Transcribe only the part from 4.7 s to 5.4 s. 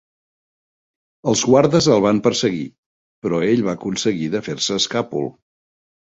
escàpol.